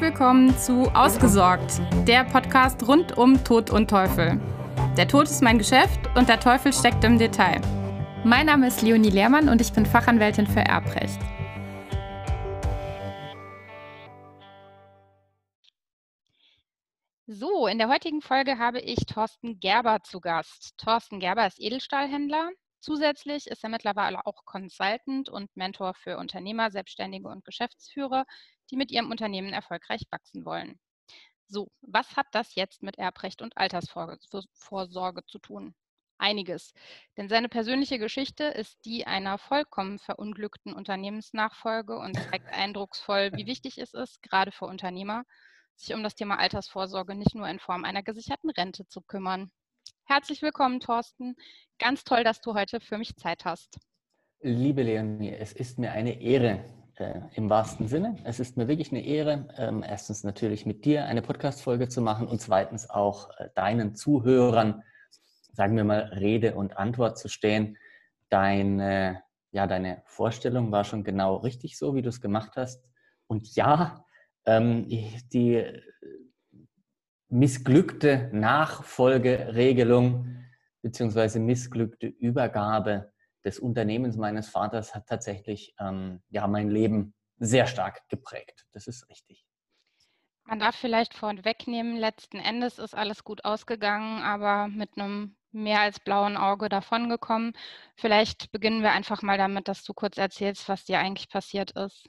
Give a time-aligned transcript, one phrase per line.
[0.00, 4.40] Willkommen zu Ausgesorgt, der Podcast rund um Tod und Teufel.
[4.96, 7.60] Der Tod ist mein Geschäft und der Teufel steckt im Detail.
[8.22, 11.18] Mein Name ist Leonie Lehrmann und ich bin Fachanwältin für Erbrecht.
[17.26, 20.74] So, in der heutigen Folge habe ich Thorsten Gerber zu Gast.
[20.78, 22.50] Thorsten Gerber ist Edelstahlhändler.
[22.88, 28.24] Zusätzlich ist er mittlerweile auch Consultant und Mentor für Unternehmer, Selbstständige und Geschäftsführer
[28.70, 30.80] die mit ihrem Unternehmen erfolgreich wachsen wollen.
[31.48, 35.74] So, was hat das jetzt mit Erbrecht und Altersvorsorge zu tun?
[36.16, 36.72] Einiges,
[37.18, 43.76] denn seine persönliche Geschichte ist die einer vollkommen verunglückten Unternehmensnachfolge und zeigt eindrucksvoll, wie wichtig
[43.76, 45.24] es ist, gerade für Unternehmer,
[45.76, 49.52] sich um das Thema Altersvorsorge nicht nur in Form einer gesicherten Rente zu kümmern.
[50.10, 51.36] Herzlich willkommen, Thorsten.
[51.78, 53.78] Ganz toll, dass du heute für mich Zeit hast.
[54.40, 58.16] Liebe Leonie, es ist mir eine Ehre, äh, im wahrsten Sinne.
[58.24, 62.26] Es ist mir wirklich eine Ehre, ähm, erstens natürlich mit dir eine Podcast-Folge zu machen
[62.26, 64.82] und zweitens auch äh, deinen Zuhörern,
[65.52, 67.76] sagen wir mal, Rede und Antwort zu stehen.
[68.30, 72.82] Deine, ja, deine Vorstellung war schon genau richtig so, wie du es gemacht hast.
[73.26, 74.06] Und ja,
[74.46, 75.82] ähm, die äh,
[77.28, 80.38] missglückte Nachfolgeregelung
[80.82, 83.12] beziehungsweise missglückte Übergabe
[83.44, 88.66] des Unternehmens meines Vaters hat tatsächlich ähm, ja, mein Leben sehr stark geprägt.
[88.72, 89.44] Das ist richtig.
[90.44, 96.00] Man darf vielleicht vorwegnehmen, letzten Endes ist alles gut ausgegangen, aber mit einem mehr als
[96.00, 97.52] blauen Auge davongekommen.
[97.96, 102.08] Vielleicht beginnen wir einfach mal damit, dass du kurz erzählst, was dir eigentlich passiert ist.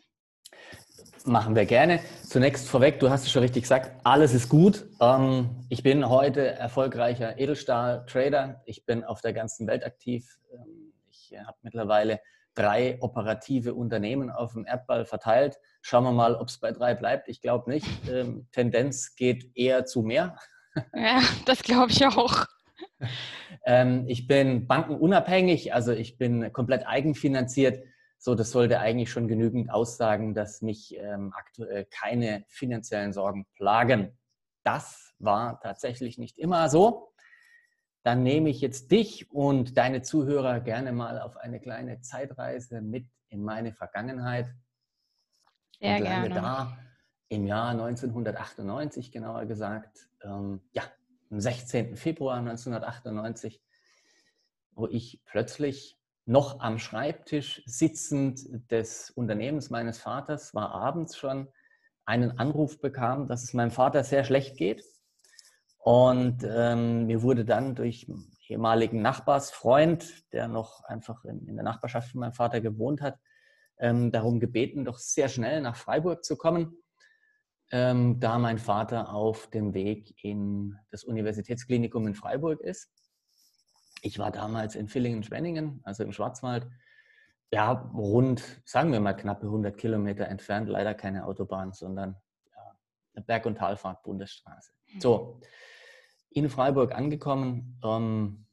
[1.25, 1.99] Machen wir gerne.
[2.23, 4.85] Zunächst vorweg, du hast es schon richtig gesagt, alles ist gut.
[5.01, 8.61] Ähm, ich bin heute erfolgreicher Edelstahl-Trader.
[8.65, 10.39] Ich bin auf der ganzen Welt aktiv.
[10.53, 12.21] Ähm, ich habe mittlerweile
[12.55, 15.59] drei operative Unternehmen auf dem Erdball verteilt.
[15.81, 17.27] Schauen wir mal, ob es bei drei bleibt.
[17.27, 17.87] Ich glaube nicht.
[18.09, 20.37] Ähm, Tendenz geht eher zu mehr.
[20.93, 22.45] Ja, das glaube ich auch.
[24.07, 27.83] ich bin bankenunabhängig, also ich bin komplett eigenfinanziert.
[28.19, 34.17] So, das sollte eigentlich schon genügend aussagen, dass mich ähm, aktuell keine finanziellen Sorgen plagen.
[34.63, 37.09] Das war tatsächlich nicht immer so
[38.03, 43.07] dann nehme ich jetzt dich und deine Zuhörer gerne mal auf eine kleine Zeitreise mit
[43.27, 44.53] in meine Vergangenheit.
[45.79, 46.29] Sehr und gerne.
[46.29, 46.77] da
[47.27, 50.83] im Jahr 1998, genauer gesagt, ähm, ja,
[51.29, 51.95] am 16.
[51.95, 53.61] Februar 1998,
[54.71, 55.98] wo ich plötzlich
[56.29, 61.47] noch am Schreibtisch sitzend des Unternehmens meines Vaters, war abends schon,
[62.05, 64.83] einen Anruf bekam, dass es meinem Vater sehr schlecht geht
[65.79, 68.07] und ähm, mir wurde dann durch
[68.47, 73.17] ehemaligen Nachbarsfreund, der noch einfach in, in der Nachbarschaft von meinem Vater gewohnt hat,
[73.79, 76.75] ähm, darum gebeten, doch sehr schnell nach Freiburg zu kommen,
[77.71, 82.91] ähm, da mein Vater auf dem Weg in das Universitätsklinikum in Freiburg ist.
[84.01, 86.67] Ich war damals in Villingen-Schwenningen, also im Schwarzwald,
[87.51, 92.15] ja, rund, sagen wir mal, knappe 100 Kilometer entfernt, leider keine Autobahn, sondern
[92.55, 92.77] ja,
[93.15, 94.71] eine Berg- und Talfahrt, Bundesstraße.
[94.99, 95.41] So,
[96.29, 98.45] in Freiburg angekommen, ähm,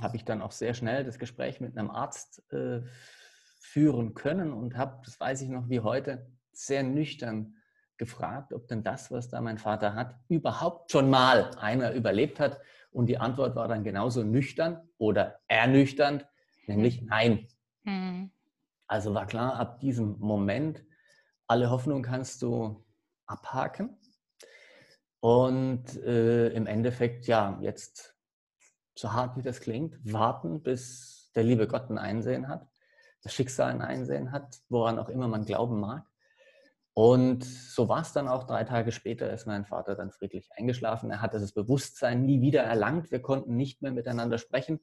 [0.00, 2.82] habe ich dann auch sehr schnell das Gespräch mit einem Arzt äh,
[3.60, 7.56] führen können und habe, das weiß ich noch wie heute, sehr nüchtern
[7.96, 12.60] gefragt, ob denn das, was da mein Vater hat, überhaupt schon mal einer überlebt hat.
[12.90, 16.26] Und die Antwort war dann genauso nüchtern oder ernüchternd,
[16.66, 17.06] nämlich hm.
[17.06, 17.48] nein.
[17.84, 18.30] Mhm.
[18.86, 20.82] Also war klar, ab diesem Moment,
[21.46, 22.84] alle Hoffnung kannst du
[23.26, 23.98] abhaken.
[25.20, 28.16] Und äh, im Endeffekt, ja, jetzt,
[28.94, 32.66] so hart wie das klingt, warten, bis der liebe Gott ein Einsehen hat,
[33.22, 36.06] das Schicksal ein Einsehen hat, woran auch immer man glauben mag.
[36.98, 38.42] Und so war es dann auch.
[38.42, 41.12] Drei Tage später ist mein Vater dann friedlich eingeschlafen.
[41.12, 43.12] Er hatte das Bewusstsein nie wieder erlangt.
[43.12, 44.80] Wir konnten nicht mehr miteinander sprechen.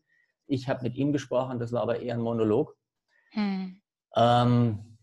[0.47, 2.77] Ich habe mit ihm gesprochen, das war aber eher ein Monolog.
[3.31, 3.81] Hm.
[4.15, 4.97] Ähm,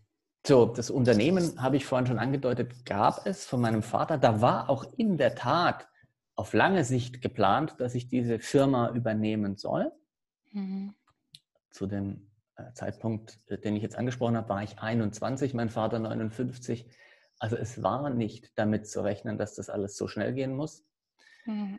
[0.47, 4.17] so, das Unternehmen, habe ich vorhin schon angedeutet, gab es von meinem Vater.
[4.17, 5.87] Da war auch in der Tat
[6.35, 9.93] auf lange Sicht geplant, dass ich diese Firma übernehmen soll.
[10.53, 10.95] Mhm.
[11.69, 12.32] Zu dem
[12.75, 16.89] Zeitpunkt, äh, den ich jetzt angesprochen habe, war ich 21, mein Vater 59.
[17.39, 20.85] Also es war nicht damit zu rechnen, dass das alles so schnell gehen muss.
[21.45, 21.79] Mhm.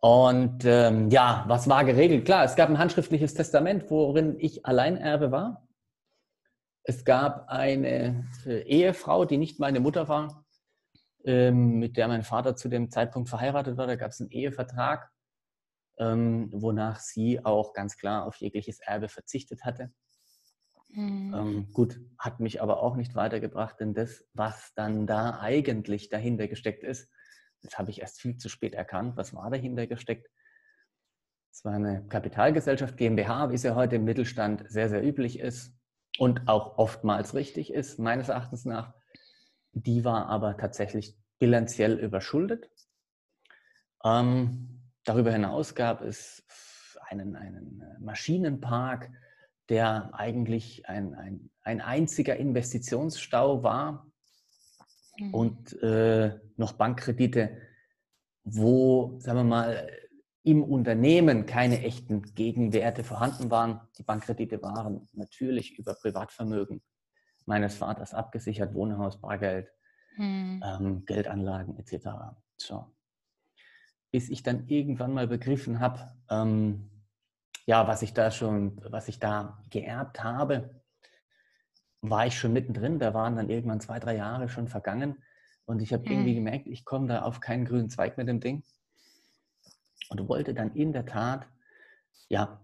[0.00, 2.24] Und ähm, ja, was war geregelt?
[2.24, 5.68] Klar, es gab ein handschriftliches Testament, worin ich Alleinerbe war.
[6.84, 10.46] Es gab eine äh, Ehefrau, die nicht meine Mutter war,
[11.24, 13.86] ähm, mit der mein Vater zu dem Zeitpunkt verheiratet war.
[13.86, 15.10] Da gab es einen Ehevertrag,
[15.98, 19.92] ähm, wonach sie auch ganz klar auf jegliches Erbe verzichtet hatte.
[20.88, 21.34] Mhm.
[21.34, 26.48] Ähm, gut, hat mich aber auch nicht weitergebracht, denn das, was dann da eigentlich dahinter
[26.48, 27.10] gesteckt ist,
[27.62, 29.16] das habe ich erst viel zu spät erkannt.
[29.16, 30.28] Was war dahinter gesteckt?
[31.52, 35.74] Es war eine Kapitalgesellschaft GmbH, wie es ja heute im Mittelstand sehr, sehr üblich ist
[36.18, 38.94] und auch oftmals richtig ist, meines Erachtens nach.
[39.72, 42.70] Die war aber tatsächlich bilanziell überschuldet.
[44.04, 46.44] Ähm, darüber hinaus gab es
[47.08, 49.10] einen, einen Maschinenpark,
[49.68, 54.06] der eigentlich ein, ein, ein einziger Investitionsstau war
[55.18, 55.34] mhm.
[55.34, 57.56] und äh, noch Bankkredite,
[58.44, 59.90] wo, sagen wir mal,
[60.42, 63.80] im Unternehmen keine echten Gegenwerte vorhanden waren.
[63.98, 66.82] Die Bankkredite waren natürlich über Privatvermögen
[67.44, 69.70] meines Vaters abgesichert, Wohnhaus, Bargeld,
[70.16, 70.62] mhm.
[70.64, 72.08] ähm, Geldanlagen etc.
[72.56, 72.90] So.
[74.10, 76.90] Bis ich dann irgendwann mal begriffen habe, ähm,
[77.66, 80.82] ja, was ich da schon, was ich da geerbt habe,
[82.00, 82.98] war ich schon mittendrin.
[82.98, 85.22] Da waren dann irgendwann zwei, drei Jahre schon vergangen.
[85.66, 86.10] Und ich habe mhm.
[86.10, 88.64] irgendwie gemerkt, ich komme da auf keinen grünen Zweig mit dem Ding.
[90.08, 91.46] Und wollte dann in der Tat,
[92.28, 92.60] ja,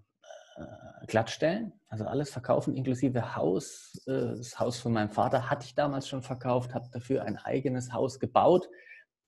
[0.56, 4.02] äh, glattstellen, also alles verkaufen, inklusive Haus.
[4.06, 7.92] Äh, das Haus von meinem Vater hatte ich damals schon verkauft, habe dafür ein eigenes
[7.92, 8.69] Haus gebaut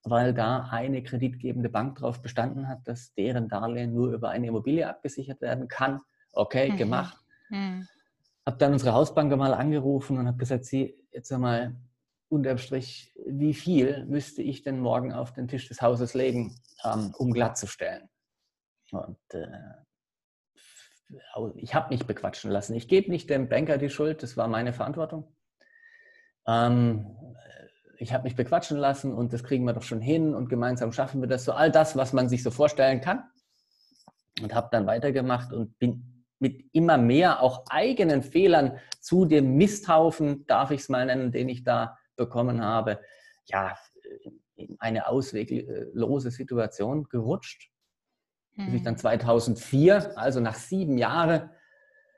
[0.04, 4.88] weil da eine kreditgebende Bank darauf bestanden hat, dass deren Darlehen nur über eine Immobilie
[4.88, 6.00] abgesichert werden kann.
[6.32, 6.76] Okay, mhm.
[6.76, 7.18] gemacht.
[7.50, 7.86] Mhm.
[8.46, 11.76] Habe dann unsere Hausbank mal angerufen und habe gesagt, Sie, jetzt einmal
[12.28, 16.54] unterm Strich, wie viel müsste ich denn morgen auf den Tisch des Hauses legen,
[16.84, 18.08] ähm, um glattzustellen?
[18.90, 19.46] Und äh,
[21.56, 22.74] ich habe mich bequatschen lassen.
[22.74, 25.34] Ich gebe nicht dem Banker die Schuld, das war meine Verantwortung.
[26.46, 27.06] Ähm,
[27.98, 31.20] ich habe mich bequatschen lassen und das kriegen wir doch schon hin und gemeinsam schaffen
[31.20, 31.52] wir das so.
[31.52, 33.24] All das, was man sich so vorstellen kann.
[34.40, 40.46] Und habe dann weitergemacht und bin mit immer mehr auch eigenen Fehlern zu dem Misthaufen,
[40.46, 43.00] darf ich es mal nennen, den ich da bekommen habe,
[43.46, 43.76] ja,
[44.54, 47.70] in eine ausweglose Situation gerutscht.
[48.54, 50.10] Bis ich dann 2004, hm.
[50.16, 51.50] also nach sieben Jahren,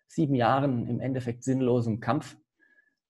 [0.07, 2.37] sieben Jahren im Endeffekt sinnlosem Kampf,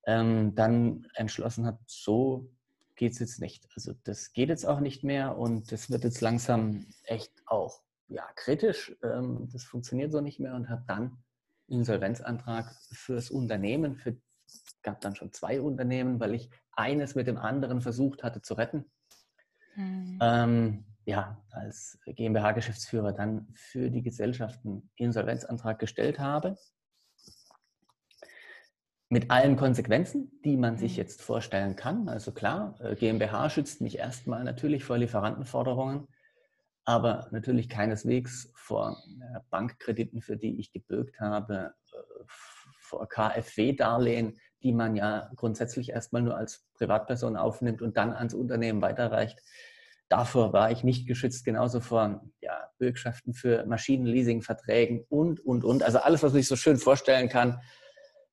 [0.05, 2.51] ähm, dann entschlossen hat, so
[3.01, 3.67] geht es jetzt nicht.
[3.75, 8.29] Also das geht jetzt auch nicht mehr und das wird jetzt langsam echt auch ja,
[8.37, 8.95] kritisch.
[9.03, 11.17] Ähm, das funktioniert so nicht mehr und habe dann
[11.67, 14.17] Insolvenzantrag fürs Unternehmen, für,
[14.83, 18.85] gab dann schon zwei Unternehmen, weil ich eines mit dem anderen versucht hatte zu retten.
[19.77, 20.19] Mhm.
[20.21, 26.59] Ähm, ja, als GmbH-Geschäftsführer dann für die Gesellschaften Insolvenzantrag gestellt habe
[29.11, 30.99] mit allen Konsequenzen, die man sich mhm.
[30.99, 32.09] jetzt vorstellen kann.
[32.09, 36.07] Also klar, äh, GmbH schützt mich erstmal natürlich vor Lieferantenforderungen,
[36.85, 41.97] aber natürlich keineswegs vor äh, Bankkrediten, für die ich gebürgt habe, äh,
[42.79, 48.81] vor KfW-Darlehen, die man ja grundsätzlich erstmal nur als Privatperson aufnimmt und dann ans Unternehmen
[48.81, 49.41] weiterreicht.
[50.09, 55.83] Davor war ich nicht geschützt, genauso vor ja, Bürgschaften für Maschinenleasingverträgen und, und, und.
[55.83, 57.61] Also alles, was man sich so schön vorstellen kann,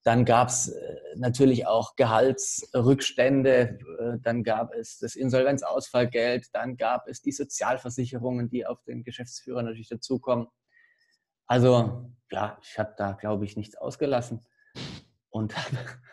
[0.08, 7.10] dann gab es äh, natürlich auch Gehaltsrückstände, äh, dann gab es das Insolvenzausfallgeld, dann gab
[7.10, 10.48] es die Sozialversicherungen, die auf den Geschäftsführer natürlich dazukommen.
[11.46, 14.46] Also ja, ich habe da, glaube ich, nichts ausgelassen.
[15.30, 15.54] Und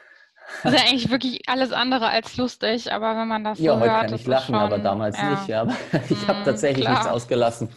[0.65, 4.05] also eigentlich wirklich alles andere als lustig, aber wenn man das ja, so heute hört,
[4.07, 5.31] kann ich lachen, schon, aber damals ja.
[5.31, 5.47] nicht.
[5.47, 5.61] Ja.
[5.61, 5.77] Aber
[6.11, 6.95] ich habe mhm, tatsächlich klar.
[6.95, 7.69] nichts ausgelassen.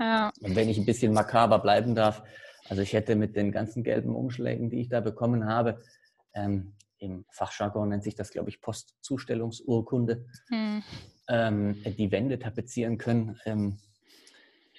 [0.00, 0.32] Ja.
[0.40, 2.24] Und wenn ich ein bisschen makaber bleiben darf,
[2.68, 5.82] also ich hätte mit den ganzen gelben Umschlägen, die ich da bekommen habe,
[6.34, 10.82] ähm, im Fachjargon nennt sich das, glaube ich, Postzustellungsurkunde, hm.
[11.28, 13.38] ähm, die Wände tapezieren können.
[13.44, 13.78] Ähm,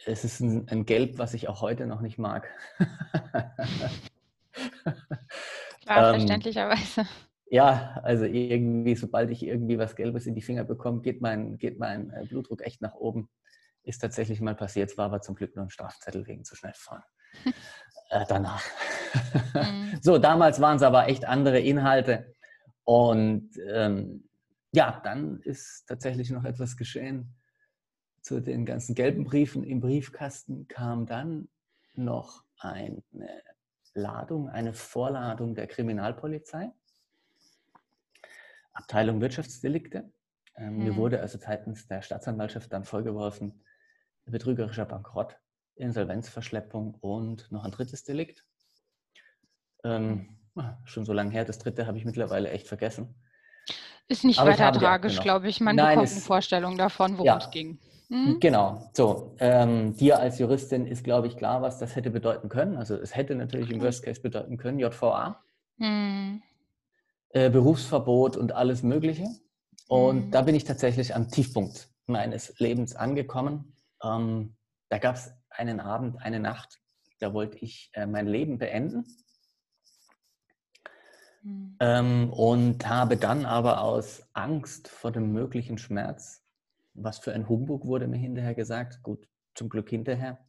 [0.06, 2.50] es ist ein, ein, Gelb, was ich auch heute noch nicht mag.
[5.84, 7.08] Klar, ähm, verständlicherweise.
[7.48, 11.78] Ja, also irgendwie, sobald ich irgendwie was Gelbes in die Finger bekomme, geht mein, geht
[11.80, 13.30] mein äh, Blutdruck echt nach oben.
[13.84, 16.74] Ist tatsächlich mal passiert, es war aber zum Glück nur ein Strafzettel wegen zu schnell
[16.74, 17.04] fahren
[18.10, 18.64] äh, danach.
[19.54, 19.98] Mhm.
[20.02, 22.34] so, damals waren es aber echt andere Inhalte.
[22.84, 24.30] Und ähm,
[24.72, 27.36] ja, dann ist tatsächlich noch etwas geschehen.
[28.22, 31.48] Zu den ganzen gelben Briefen im Briefkasten kam dann
[31.94, 33.02] noch eine
[33.94, 36.72] Ladung, eine Vorladung der Kriminalpolizei,
[38.74, 40.12] Abteilung Wirtschaftsdelikte.
[40.58, 40.84] Ähm, mhm.
[40.84, 43.64] Mir wurde also seitens der Staatsanwaltschaft dann vorgeworfen,
[44.26, 45.38] betrügerischer Bankrott
[45.76, 48.46] Insolvenzverschleppung und noch ein drittes Delikt.
[49.84, 50.38] Ähm,
[50.86, 53.16] schon so lange her, das dritte habe ich mittlerweile echt vergessen.
[54.08, 55.60] Ist nicht Aber weiter tragisch, glaube ich.
[55.60, 57.80] Man Nein, bekommt eine Vorstellung davon, worum ja, es ging.
[58.10, 58.40] Hm?
[58.40, 58.90] Genau.
[58.94, 62.78] So, ähm, dir als Juristin ist, glaube ich, klar, was das hätte bedeuten können.
[62.78, 65.42] Also es hätte natürlich im Worst Case bedeuten können, JVA.
[65.78, 66.44] mhm.
[67.30, 69.26] äh, Berufsverbot und alles Mögliche.
[69.88, 70.32] Und mhm.
[70.32, 73.76] da bin ich tatsächlich am Tiefpunkt meines Lebens angekommen.
[74.04, 74.56] Ähm,
[74.90, 76.80] da gab es einen Abend, eine Nacht,
[77.20, 79.06] da wollte ich äh, mein Leben beenden.
[81.44, 81.78] Mhm.
[81.80, 86.44] Ähm, und habe dann aber aus Angst vor dem möglichen Schmerz,
[86.94, 90.40] was für ein Humbug wurde mir hinterher gesagt, gut, zum Glück hinterher,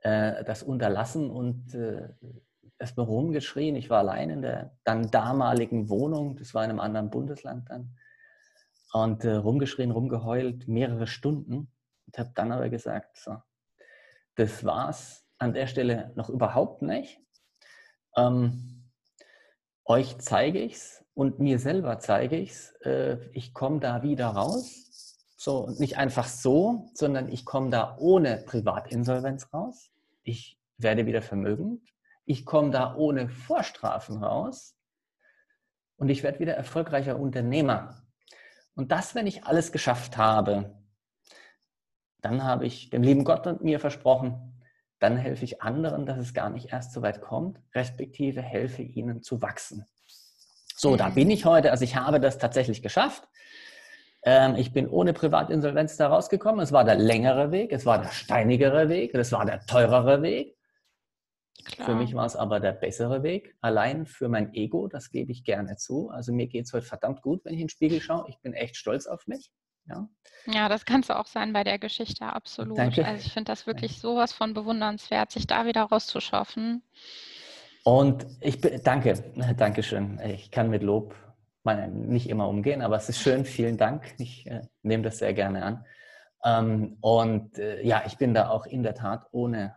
[0.00, 2.08] äh, das unterlassen und äh,
[2.78, 3.76] erstmal rumgeschrien.
[3.76, 7.96] Ich war allein in der dann damaligen Wohnung, das war in einem anderen Bundesland dann,
[8.92, 11.70] und äh, rumgeschrien, rumgeheult, mehrere Stunden.
[12.06, 13.36] Und habe dann aber gesagt, so,
[14.40, 17.20] das war's an der Stelle noch überhaupt nicht.
[18.16, 18.90] Ähm,
[19.84, 22.72] euch zeige ich's und mir selber zeige ich's.
[22.82, 25.16] Äh, ich komme da wieder raus.
[25.36, 29.90] So, nicht einfach so, sondern ich komme da ohne Privatinsolvenz raus.
[30.22, 31.82] Ich werde wieder vermögend.
[32.24, 34.74] Ich komme da ohne Vorstrafen raus.
[35.96, 38.02] Und ich werde wieder erfolgreicher Unternehmer.
[38.74, 40.79] Und das, wenn ich alles geschafft habe,
[42.24, 44.60] dann habe ich dem lieben Gott und mir versprochen,
[44.98, 49.22] dann helfe ich anderen, dass es gar nicht erst so weit kommt, respektive helfe ihnen
[49.22, 49.86] zu wachsen.
[50.76, 51.14] So, da mhm.
[51.14, 51.70] bin ich heute.
[51.70, 53.26] Also ich habe das tatsächlich geschafft.
[54.22, 56.60] Ähm, ich bin ohne Privatinsolvenz da rausgekommen.
[56.60, 60.56] Es war der längere Weg, es war der steinigere Weg, es war der teurere Weg.
[61.64, 61.88] Klar.
[61.88, 63.54] Für mich war es aber der bessere Weg.
[63.60, 66.10] Allein für mein Ego, das gebe ich gerne zu.
[66.10, 68.26] Also mir geht es heute verdammt gut, wenn ich in den Spiegel schaue.
[68.28, 69.50] Ich bin echt stolz auf mich.
[69.86, 70.08] Ja,
[70.46, 72.78] ja das kannst du auch sein bei der Geschichte, absolut.
[72.78, 73.06] Danke.
[73.06, 74.00] Also ich finde das wirklich Danke.
[74.00, 76.82] sowas von bewundernswert, sich da wieder rauszuschaffen.
[77.84, 79.14] Und ich bin, danke,
[79.56, 80.20] Dankeschön.
[80.20, 81.14] Ich kann mit Lob
[81.64, 83.44] nicht immer umgehen, aber es ist schön.
[83.44, 84.14] Vielen Dank.
[84.18, 85.84] Ich äh, nehme das sehr gerne an.
[86.44, 89.76] Ähm, und äh, ja, ich bin da auch in der Tat ohne,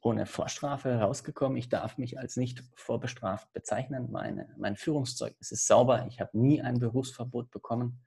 [0.00, 1.58] ohne Vorstrafe rausgekommen.
[1.58, 4.10] Ich darf mich als nicht vorbestraft bezeichnen.
[4.10, 6.06] Meine, mein Führungszeugnis ist sauber.
[6.08, 8.00] Ich habe nie ein Berufsverbot bekommen.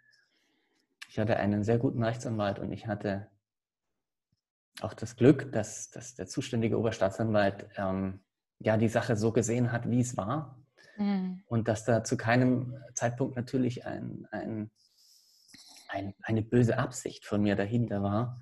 [1.09, 3.27] Ich hatte einen sehr guten Rechtsanwalt und ich hatte
[4.79, 8.19] auch das Glück, dass, dass der zuständige Oberstaatsanwalt ähm,
[8.59, 10.59] ja die Sache so gesehen hat, wie es war.
[10.97, 11.41] Mhm.
[11.47, 14.69] Und dass da zu keinem Zeitpunkt natürlich ein, ein,
[15.87, 18.39] ein, eine böse Absicht von mir dahinter war.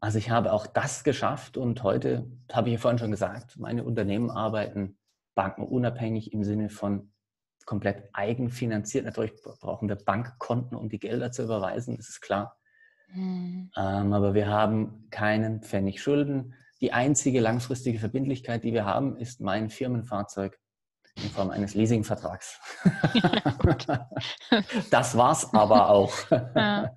[0.00, 3.84] Also ich habe auch das geschafft und heute, habe ich ja vorhin schon gesagt, meine
[3.84, 4.98] Unternehmen arbeiten
[5.36, 7.12] bankenunabhängig im Sinne von
[7.66, 9.04] komplett eigenfinanziert.
[9.04, 12.56] Natürlich brauchen wir Bankkonten, um die Gelder zu überweisen, das ist klar.
[13.12, 13.70] Mhm.
[13.76, 16.54] Ähm, aber wir haben keinen Pfennig Schulden.
[16.80, 20.58] Die einzige langfristige Verbindlichkeit, die wir haben, ist mein Firmenfahrzeug
[21.16, 22.60] in Form eines Leasingvertrags.
[23.14, 24.08] Ja,
[24.90, 26.12] das war's aber auch.
[26.30, 26.94] Ja.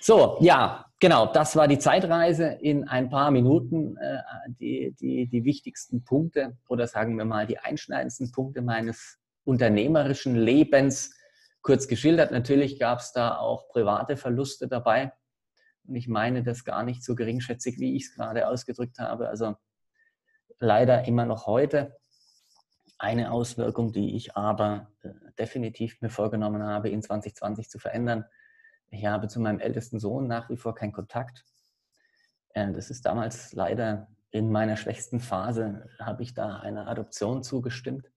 [0.00, 3.98] So, ja, genau, das war die Zeitreise in ein paar Minuten.
[3.98, 10.34] Äh, die, die, die wichtigsten Punkte oder sagen wir mal die einschneidendsten Punkte meines unternehmerischen
[10.34, 11.14] Lebens
[11.62, 12.32] kurz geschildert.
[12.32, 15.12] Natürlich gab es da auch private Verluste dabei.
[15.84, 19.28] Und ich meine das gar nicht so geringschätzig, wie ich es gerade ausgedrückt habe.
[19.28, 19.54] Also
[20.58, 21.96] leider immer noch heute.
[22.98, 28.24] Eine Auswirkung, die ich aber äh, definitiv mir vorgenommen habe, in 2020 zu verändern.
[28.90, 31.44] Ich habe zu meinem ältesten Sohn nach wie vor keinen Kontakt.
[32.54, 38.10] Äh, das ist damals leider in meiner schwächsten Phase, habe ich da einer Adoption zugestimmt.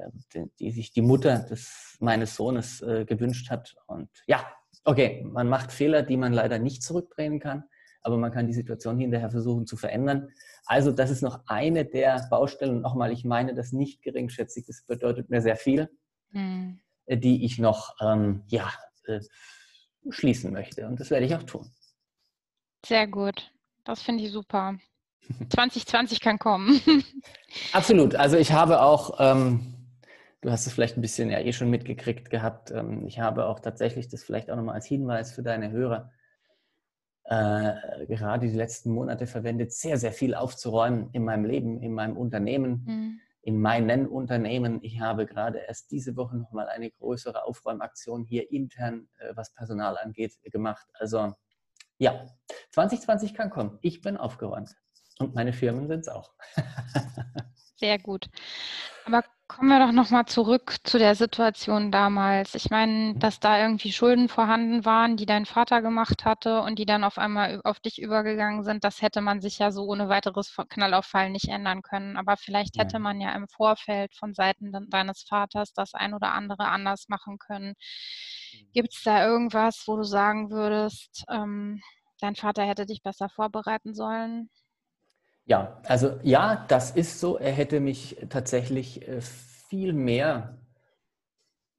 [0.00, 3.76] Äh, die, die sich die Mutter des, meines Sohnes äh, gewünscht hat.
[3.86, 4.44] Und ja,
[4.84, 7.64] okay, man macht Fehler, die man leider nicht zurückdrehen kann,
[8.02, 10.28] aber man kann die Situation hinterher versuchen zu verändern.
[10.64, 12.76] Also das ist noch eine der Baustellen.
[12.76, 15.90] Und nochmal, ich meine das nicht geringschätzig, das bedeutet mir sehr viel,
[16.30, 16.80] mhm.
[17.08, 18.70] die ich noch ähm, ja,
[19.04, 19.20] äh,
[20.08, 20.86] schließen möchte.
[20.86, 21.70] Und das werde ich auch tun.
[22.86, 23.52] Sehr gut.
[23.84, 24.78] Das finde ich super.
[25.50, 26.80] 2020 kann kommen.
[27.72, 28.14] Absolut.
[28.14, 29.79] Also ich habe auch ähm,
[30.40, 32.70] Du hast es vielleicht ein bisschen ja eh schon mitgekriegt gehabt.
[32.70, 36.10] Ähm, ich habe auch tatsächlich das vielleicht auch nochmal als Hinweis für deine Hörer
[37.30, 42.16] äh, gerade die letzten Monate verwendet, sehr, sehr viel aufzuräumen in meinem Leben, in meinem
[42.16, 43.20] Unternehmen, mhm.
[43.42, 44.80] in meinen Unternehmen.
[44.82, 49.96] Ich habe gerade erst diese Woche nochmal eine größere Aufräumaktion hier intern, äh, was Personal
[49.98, 50.86] angeht, gemacht.
[50.94, 51.34] Also
[51.98, 52.26] ja,
[52.72, 53.78] 2020 kann kommen.
[53.80, 54.74] Ich bin aufgeräumt.
[55.20, 56.32] Und meine Firmen sind es auch.
[57.76, 58.28] Sehr gut.
[59.04, 62.54] Aber kommen wir doch nochmal zurück zu der Situation damals.
[62.54, 66.86] Ich meine, dass da irgendwie Schulden vorhanden waren, die dein Vater gemacht hatte und die
[66.86, 70.54] dann auf einmal auf dich übergegangen sind, das hätte man sich ja so ohne weiteres
[70.68, 72.16] Knallauffallen nicht ändern können.
[72.16, 76.68] Aber vielleicht hätte man ja im Vorfeld von Seiten deines Vaters das ein oder andere
[76.68, 77.74] anders machen können.
[78.52, 78.72] Mhm.
[78.72, 81.80] Gibt es da irgendwas, wo du sagen würdest, ähm,
[82.20, 84.48] dein Vater hätte dich besser vorbereiten sollen?
[85.50, 87.36] Ja, also ja, das ist so.
[87.36, 90.60] Er hätte mich tatsächlich äh, viel mehr,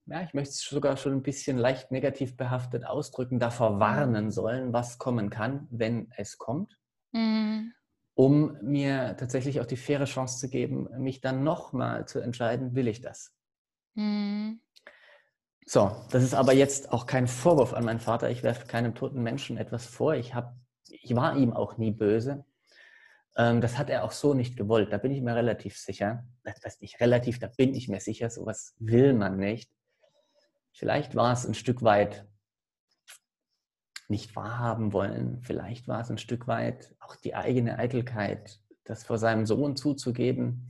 [0.07, 4.73] ja, ich möchte es sogar schon ein bisschen leicht negativ behaftet ausdrücken, davor warnen sollen,
[4.73, 6.77] was kommen kann, wenn es kommt,
[7.13, 7.71] mhm.
[8.13, 12.89] um mir tatsächlich auch die faire Chance zu geben, mich dann nochmal zu entscheiden, will
[12.89, 13.33] ich das?
[13.93, 14.59] Mhm.
[15.65, 18.29] So, das ist aber jetzt auch kein Vorwurf an meinen Vater.
[18.31, 20.15] Ich werfe keinem toten Menschen etwas vor.
[20.15, 20.57] Ich, hab,
[20.89, 22.43] ich war ihm auch nie böse.
[23.35, 24.91] Ähm, das hat er auch so nicht gewollt.
[24.91, 26.25] Da bin ich mir relativ sicher.
[26.43, 28.29] Das heißt nicht relativ, da bin ich mir sicher.
[28.29, 29.71] Sowas will man nicht.
[30.73, 32.25] Vielleicht war es ein Stück weit
[34.07, 35.41] nicht wahrhaben wollen.
[35.41, 40.69] Vielleicht war es ein Stück weit auch die eigene Eitelkeit, das vor seinem Sohn zuzugeben.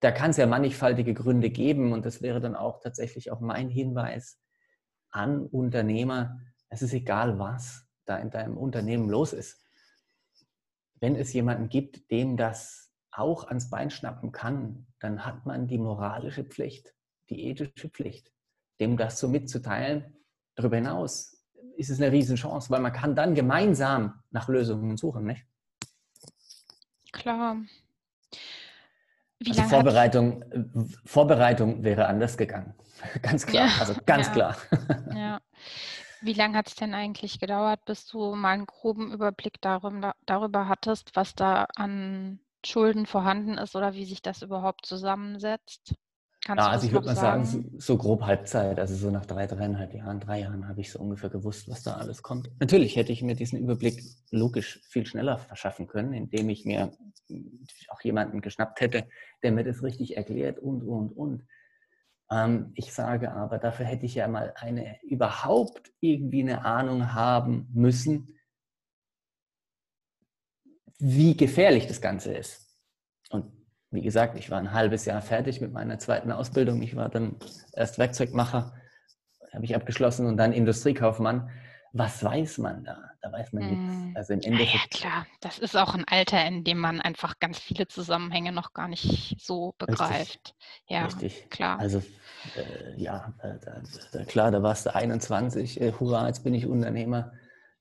[0.00, 3.68] Da kann es ja mannigfaltige Gründe geben und das wäre dann auch tatsächlich auch mein
[3.68, 4.40] Hinweis
[5.10, 6.40] an Unternehmer.
[6.68, 9.67] Es ist egal, was da in deinem Unternehmen los ist
[11.00, 15.78] wenn es jemanden gibt, dem das auch ans Bein schnappen kann, dann hat man die
[15.78, 16.94] moralische Pflicht,
[17.30, 18.32] die ethische Pflicht,
[18.80, 20.16] dem das so mitzuteilen.
[20.54, 21.36] Darüber hinaus
[21.76, 25.44] ist es eine Riesenchance, weil man kann dann gemeinsam nach Lösungen suchen, nicht?
[27.12, 27.56] Klar.
[29.40, 30.44] Wie also Vorbereitung,
[31.04, 32.74] Vorbereitung wäre anders gegangen.
[33.22, 33.68] Ganz klar.
[33.68, 34.32] Ja, also ganz ja.
[34.32, 34.56] klar.
[35.14, 35.40] Ja.
[36.20, 40.68] Wie lange hat es denn eigentlich gedauert, bis du mal einen groben Überblick darüber, darüber
[40.68, 45.94] hattest, was da an Schulden vorhanden ist oder wie sich das überhaupt zusammensetzt?
[46.44, 49.26] Kannst ja, also ich würde mal sagen, sagen so, so, grob Halbzeit, also so nach
[49.26, 52.50] drei, dreieinhalb Jahren, drei Jahren habe ich so ungefähr gewusst, was da alles kommt.
[52.60, 56.92] Natürlich hätte ich mir diesen Überblick logisch viel schneller verschaffen können, indem ich mir
[57.88, 59.08] auch jemanden geschnappt hätte,
[59.42, 61.42] der mir das richtig erklärt und, und, und.
[62.30, 67.68] Ähm, ich sage aber, dafür hätte ich ja mal eine überhaupt irgendwie eine Ahnung haben
[67.72, 68.38] müssen,
[70.98, 72.76] wie gefährlich das Ganze ist.
[73.30, 73.52] Und
[73.90, 76.82] wie gesagt, ich war ein halbes Jahr fertig mit meiner zweiten Ausbildung.
[76.82, 77.36] Ich war dann
[77.72, 78.74] erst Werkzeugmacher,
[79.52, 81.50] habe ich abgeschlossen und dann Industriekaufmann
[81.92, 83.10] was weiß man da?
[83.20, 83.94] Da weiß man nichts.
[83.94, 84.12] Hm.
[84.16, 84.94] Also im Endeffekt.
[84.94, 88.72] Ja, klar, das ist auch ein Alter, in dem man einfach ganz viele Zusammenhänge noch
[88.72, 90.54] gar nicht so begreift.
[90.54, 90.54] Richtig.
[90.86, 91.50] Ja, Richtig.
[91.50, 91.78] klar.
[91.78, 92.02] Also
[92.56, 96.66] äh, ja, äh, da, da, klar, da warst du 21, äh, hurra, jetzt bin ich
[96.66, 97.32] Unternehmer.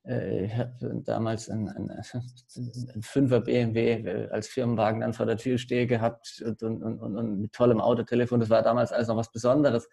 [0.06, 5.38] Äh, ich habe damals einen, einen, einen 5er BMW äh, als Firmenwagen dann vor der
[5.38, 8.40] Tür stehe gehabt und, und, und, und mit tollem Autotelefon.
[8.40, 9.90] Das war damals alles noch was Besonderes.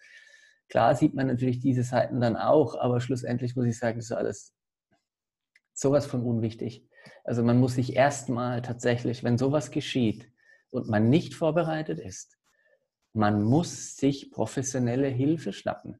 [0.69, 4.11] Klar sieht man natürlich diese Seiten dann auch, aber schlussendlich muss ich sagen, das ist
[4.11, 4.53] alles
[5.73, 6.87] sowas von unwichtig.
[7.23, 10.31] Also man muss sich erstmal tatsächlich, wenn sowas geschieht
[10.71, 12.37] und man nicht vorbereitet ist,
[13.13, 15.99] man muss sich professionelle Hilfe schnappen.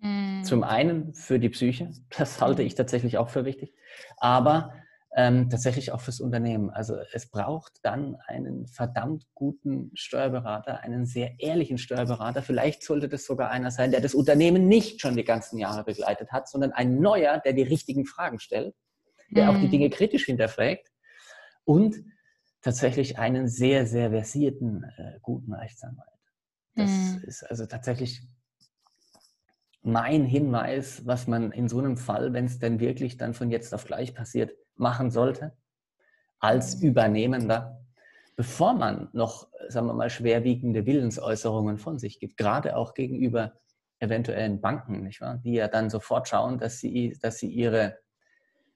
[0.00, 0.44] Mhm.
[0.44, 3.74] Zum einen für die Psyche, das halte ich tatsächlich auch für wichtig,
[4.18, 4.74] aber
[5.14, 6.70] ähm, tatsächlich auch fürs Unternehmen.
[6.70, 12.42] Also es braucht dann einen verdammt guten Steuerberater, einen sehr ehrlichen Steuerberater.
[12.42, 16.32] Vielleicht sollte das sogar einer sein, der das Unternehmen nicht schon die ganzen Jahre begleitet
[16.32, 18.74] hat, sondern ein neuer, der die richtigen Fragen stellt,
[19.30, 19.50] der mhm.
[19.50, 19.92] auch die Dinge mhm.
[19.92, 20.88] kritisch hinterfragt
[21.64, 21.96] und
[22.62, 26.08] tatsächlich einen sehr, sehr versierten, äh, guten Rechtsanwalt.
[26.74, 27.24] Das mhm.
[27.26, 28.22] ist also tatsächlich
[29.82, 33.74] mein Hinweis, was man in so einem Fall, wenn es denn wirklich dann von jetzt
[33.74, 35.52] auf gleich passiert, machen sollte
[36.38, 36.88] als mhm.
[36.88, 37.80] Übernehmender,
[38.36, 43.52] bevor man noch, sagen wir mal, schwerwiegende Willensäußerungen von sich gibt, gerade auch gegenüber
[43.98, 45.38] eventuellen Banken, nicht wahr?
[45.44, 47.98] die ja dann sofort schauen, dass sie, dass sie ihre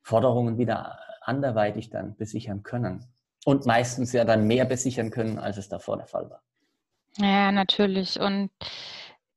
[0.03, 3.05] Forderungen wieder anderweitig dann besichern können.
[3.45, 6.43] Und meistens ja dann mehr besichern können, als es davor der Fall war.
[7.19, 8.21] Ja, natürlich.
[8.21, 8.51] Und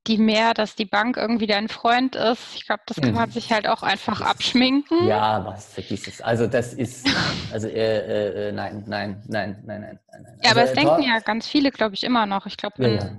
[0.10, 2.56] die mehr, dass die Bank irgendwie dein Freund ist.
[2.56, 3.34] Ich glaube, das kann man mhm.
[3.34, 5.08] sich halt auch einfach abschminken.
[5.08, 6.20] Ja, was vergiss es.
[6.20, 7.08] Also das ist,
[7.54, 10.40] also äh, äh, äh nein, nein, nein, nein, nein, nein.
[10.42, 12.48] Ja, also, aber es denken ja ganz viele, glaube ich, immer noch.
[12.48, 13.12] Ich glaube, ja, ja.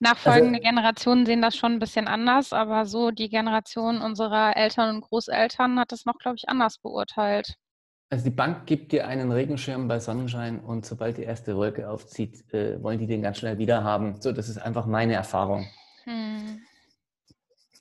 [0.00, 4.96] nachfolgende also, Generationen sehen das schon ein bisschen anders, aber so die Generation unserer Eltern
[4.96, 7.54] und Großeltern hat das noch, glaube ich, anders beurteilt.
[8.10, 12.44] Also die Bank gibt dir einen Regenschirm bei Sonnenschein und sobald die erste Wolke aufzieht,
[12.52, 14.20] äh, wollen die den ganz schnell wieder haben.
[14.20, 15.66] So, das ist einfach meine Erfahrung.
[16.04, 16.62] Hm.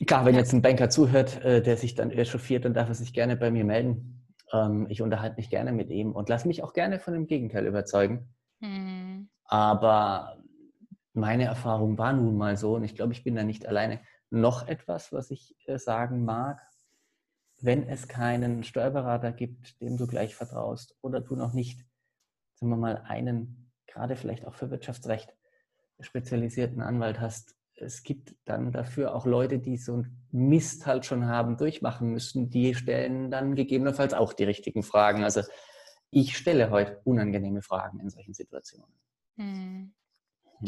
[0.05, 3.13] Klar, wenn jetzt ein Banker zuhört, äh, der sich dann echauffiert, dann darf er sich
[3.13, 4.25] gerne bei mir melden.
[4.51, 7.65] Ähm, ich unterhalte mich gerne mit ihm und lasse mich auch gerne von dem Gegenteil
[7.65, 8.33] überzeugen.
[8.59, 9.29] Hm.
[9.45, 10.37] Aber
[11.13, 14.01] meine Erfahrung war nun mal so, und ich glaube, ich bin da nicht alleine.
[14.29, 16.59] Noch etwas, was ich äh, sagen mag,
[17.61, 21.85] wenn es keinen Steuerberater gibt, dem du gleich vertraust, oder du noch nicht,
[22.55, 25.33] sagen wir mal, einen, gerade vielleicht auch für Wirtschaftsrecht,
[25.99, 31.27] spezialisierten Anwalt hast, es gibt dann dafür auch Leute, die so einen Mist halt schon
[31.27, 35.23] haben durchmachen müssen, die stellen dann gegebenenfalls auch die richtigen Fragen.
[35.23, 35.41] Also
[36.09, 38.93] ich stelle heute unangenehme Fragen in solchen Situationen.
[39.37, 39.93] Hm.
[40.59, 40.65] Hm.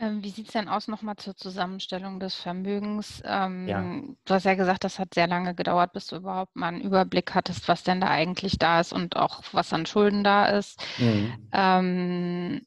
[0.00, 3.20] Ähm, wie sieht es denn aus nochmal zur Zusammenstellung des Vermögens?
[3.24, 3.82] Ähm, ja.
[4.24, 7.34] Du hast ja gesagt, das hat sehr lange gedauert, bis du überhaupt mal einen Überblick
[7.34, 10.80] hattest, was denn da eigentlich da ist und auch was an Schulden da ist.
[10.98, 11.48] Mhm.
[11.52, 12.66] Ähm,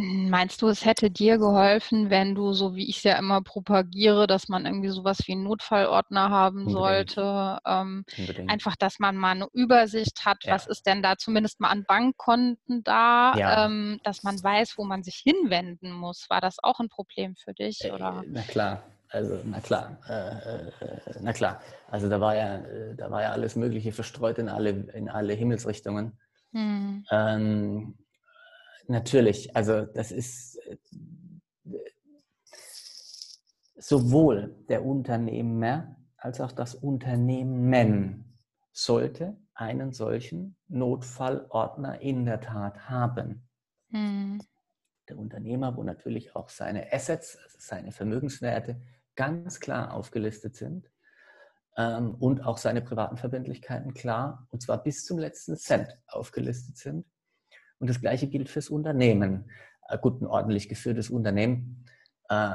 [0.00, 4.28] Meinst du, es hätte dir geholfen, wenn du, so wie ich es ja immer propagiere,
[4.28, 7.10] dass man irgendwie sowas wie einen Notfallordner haben Unbedingt.
[7.10, 7.58] sollte?
[7.66, 8.04] Ähm,
[8.46, 10.54] einfach, dass man mal eine Übersicht hat, ja.
[10.54, 13.66] was ist denn da zumindest mal an Bankkonten da, ja.
[13.66, 16.26] ähm, dass man weiß, wo man sich hinwenden muss.
[16.30, 17.80] War das auch ein Problem für dich?
[17.82, 18.82] Äh, na klar.
[19.10, 21.60] Also, na klar, äh, äh, na klar.
[21.90, 25.32] Also da war ja, äh, da war ja alles Mögliche verstreut in alle, in alle
[25.32, 26.18] Himmelsrichtungen.
[26.52, 27.04] Hm.
[27.10, 27.98] Ähm,
[28.88, 30.78] Natürlich, also das ist äh,
[33.76, 38.24] sowohl der Unternehmer als auch das Unternehmen
[38.72, 43.46] sollte einen solchen Notfallordner in der Tat haben.
[43.90, 44.40] Hm.
[45.08, 48.80] Der Unternehmer, wo natürlich auch seine Assets, also seine Vermögenswerte
[49.16, 50.90] ganz klar aufgelistet sind
[51.76, 57.04] ähm, und auch seine privaten Verbindlichkeiten klar, und zwar bis zum letzten Cent aufgelistet sind
[57.78, 59.50] und das Gleiche gilt fürs Unternehmen.
[59.82, 61.84] Ein gut, ein ordentlich geführtes Unternehmen
[62.28, 62.50] äh,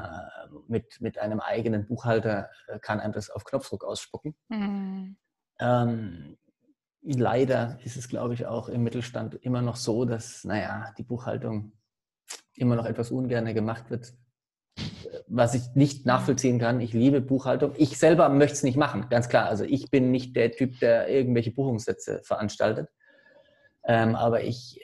[0.68, 4.34] mit, mit einem eigenen Buchhalter äh, kann einem das auf Knopfdruck ausspucken.
[4.48, 5.16] Mhm.
[5.58, 6.36] Ähm,
[7.02, 11.72] leider ist es, glaube ich, auch im Mittelstand immer noch so, dass, naja, die Buchhaltung
[12.54, 14.14] immer noch etwas ungern gemacht wird,
[15.26, 16.80] was ich nicht nachvollziehen kann.
[16.80, 17.72] Ich liebe Buchhaltung.
[17.76, 19.46] Ich selber möchte es nicht machen, ganz klar.
[19.46, 22.88] Also ich bin nicht der Typ, der irgendwelche Buchungssätze veranstaltet.
[23.86, 24.80] Ähm, aber ich,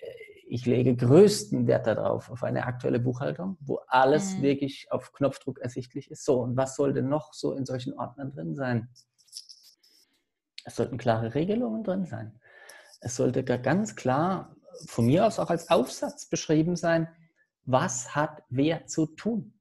[0.50, 4.42] ich lege größten Wert darauf, auf eine aktuelle Buchhaltung, wo alles mhm.
[4.42, 6.24] wirklich auf Knopfdruck ersichtlich ist.
[6.24, 8.88] So, und was sollte noch so in solchen Ordnern drin sein?
[10.64, 12.40] Es sollten klare Regelungen drin sein.
[13.00, 17.08] Es sollte ganz klar, von mir aus auch als Aufsatz beschrieben sein,
[17.64, 19.54] was hat wer zu tun?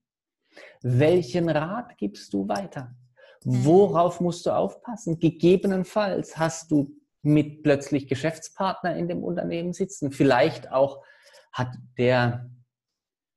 [0.81, 2.95] Welchen Rat gibst du weiter?
[3.43, 3.65] Mhm.
[3.65, 5.19] Worauf musst du aufpassen?
[5.19, 10.11] Gegebenenfalls hast du mit plötzlich Geschäftspartner in dem Unternehmen sitzen.
[10.11, 11.03] Vielleicht auch
[11.51, 12.49] hat der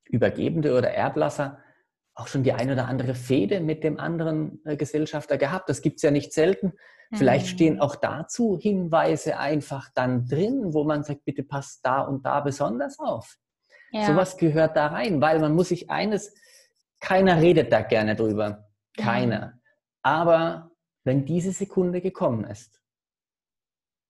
[0.05, 1.59] Übergebende oder Erblasser
[2.15, 5.69] auch schon die ein oder andere Fehde mit dem anderen äh, Gesellschafter gehabt.
[5.69, 6.75] Das gibt es ja nicht selten.
[7.15, 7.51] Vielleicht mhm.
[7.51, 12.41] stehen auch dazu Hinweise einfach dann drin, wo man sagt, bitte passt da und da
[12.41, 13.39] besonders auf.
[13.93, 14.07] Ja.
[14.07, 16.35] Sowas gehört da rein, weil man muss sich eines,
[17.01, 18.69] keiner redet da gerne drüber.
[18.97, 19.47] Keiner.
[19.47, 19.61] Mhm.
[20.03, 20.71] Aber
[21.05, 22.82] wenn diese Sekunde gekommen ist,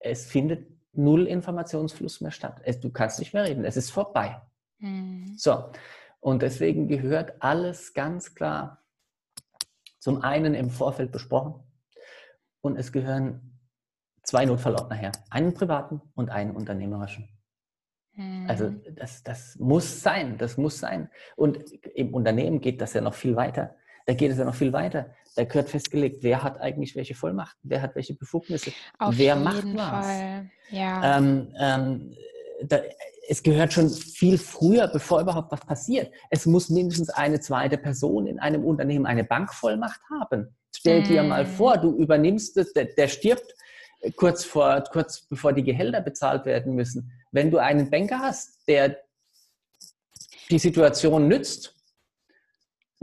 [0.03, 2.61] es findet null Informationsfluss mehr statt.
[2.65, 4.41] Es, du kannst nicht mehr reden, es ist vorbei.
[4.79, 5.35] Mhm.
[5.37, 5.71] So,
[6.21, 8.85] und deswegen gehört alles ganz klar
[9.99, 11.63] zum einen im Vorfeld besprochen
[12.61, 13.59] und es gehören
[14.23, 17.29] zwei Notfallordner her, einen privaten und einen unternehmerischen.
[18.15, 18.47] Mhm.
[18.49, 21.09] Also das, das muss sein, das muss sein.
[21.37, 21.59] Und
[21.95, 23.77] im Unternehmen geht das ja noch viel weiter.
[24.07, 25.07] Da geht es ja noch viel weiter.
[25.37, 29.65] Da gehört festgelegt, wer hat eigentlich welche Vollmacht, wer hat welche Befugnisse, Auf wer macht
[29.75, 30.07] was.
[30.71, 31.19] Ja.
[31.19, 32.17] Ähm, ähm,
[32.65, 32.81] da,
[33.29, 36.13] es gehört schon viel früher, bevor überhaupt was passiert.
[36.31, 40.55] Es muss mindestens eine zweite Person in einem Unternehmen eine Bankvollmacht haben.
[40.75, 41.49] Stell dir mal mhm.
[41.49, 43.55] vor, du übernimmst es, der, der stirbt
[44.17, 47.13] kurz, vor, kurz bevor die Gehälter bezahlt werden müssen.
[47.31, 48.99] Wenn du einen Banker hast, der
[50.51, 51.77] die Situation nützt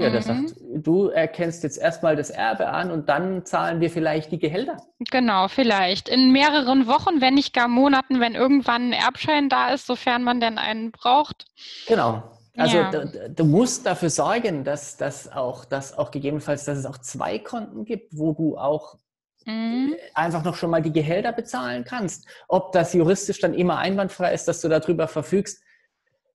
[0.04, 0.48] ja, der mhm.
[0.48, 4.78] sagt, du erkennst jetzt erstmal das Erbe an und dann zahlen wir vielleicht die Gehälter.
[5.00, 6.08] Genau, vielleicht.
[6.08, 10.40] In mehreren Wochen, wenn nicht gar Monaten, wenn irgendwann ein Erbschein da ist, sofern man
[10.40, 11.46] denn einen braucht.
[11.88, 12.24] Genau.
[12.56, 12.92] Also ja.
[12.92, 17.40] du, du, musst dafür sorgen, dass, dass, auch, dass auch gegebenenfalls, dass es auch zwei
[17.40, 18.96] Konten gibt, wo du auch
[19.46, 19.96] mhm.
[20.14, 22.28] einfach noch schon mal die Gehälter bezahlen kannst.
[22.48, 25.62] Ob das juristisch dann immer einwandfrei ist, dass du darüber verfügst,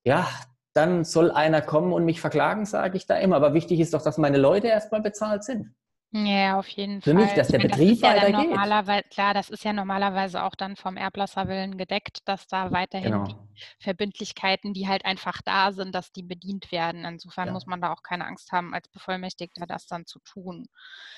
[0.03, 0.27] ja,
[0.74, 3.37] dann soll einer kommen und mich verklagen, sage ich da immer.
[3.37, 5.74] Aber wichtig ist doch, dass meine Leute erstmal bezahlt sind.
[6.16, 7.18] Ja, auf jeden Für Fall.
[7.18, 9.10] Für mich, dass der meine, Betrieb das ja weitergeht.
[9.10, 13.24] Klar, das ist ja normalerweise auch dann vom Erblasserwillen gedeckt, dass da weiterhin genau.
[13.24, 13.34] die
[13.80, 17.04] Verbindlichkeiten, die halt einfach da sind, dass die bedient werden.
[17.04, 17.52] Insofern ja.
[17.52, 20.66] muss man da auch keine Angst haben, als Bevollmächtigter das dann zu tun.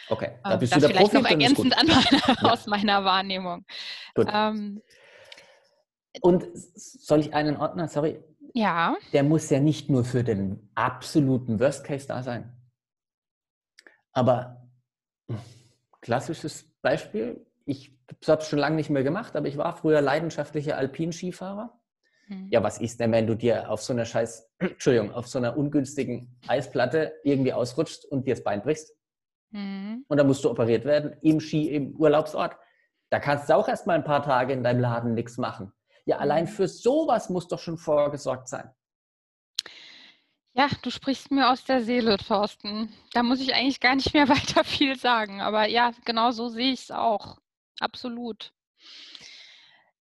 [0.08, 2.52] Okay, da ähm, bist das du der vielleicht Profi, noch ergänzend an meiner, ja.
[2.52, 3.66] aus meiner Wahrnehmung.
[4.14, 4.28] Gut.
[4.32, 4.80] Ähm,
[6.22, 8.24] und soll ich einen Ordner, sorry,
[8.56, 8.96] ja.
[9.12, 12.52] Der muss ja nicht nur für den absoluten Worst Case da sein.
[14.12, 14.66] Aber
[15.28, 15.38] hm,
[16.00, 20.76] klassisches Beispiel, ich habe es schon lange nicht mehr gemacht, aber ich war früher leidenschaftlicher
[20.76, 21.78] Alpinskifahrer.
[22.28, 22.48] Hm.
[22.50, 25.56] Ja, was ist denn, wenn du dir auf so einer scheiß, Entschuldigung, auf so einer
[25.56, 28.96] ungünstigen Eisplatte irgendwie ausrutscht und dir das Bein brichst?
[29.52, 30.04] Hm.
[30.08, 32.56] Und dann musst du operiert werden im Ski, im Urlaubsort.
[33.10, 35.72] Da kannst du auch erst mal ein paar Tage in deinem Laden nichts machen.
[36.06, 36.48] Ja, allein mhm.
[36.48, 38.70] für sowas muss doch schon vorgesorgt sein.
[40.54, 42.90] Ja, du sprichst mir aus der Seele, Thorsten.
[43.12, 45.42] Da muss ich eigentlich gar nicht mehr weiter viel sagen.
[45.42, 47.36] Aber ja, genau so sehe ich es auch.
[47.78, 48.52] Absolut.